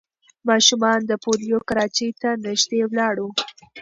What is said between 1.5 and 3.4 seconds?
کراچۍ ته نږدې ولاړ وو.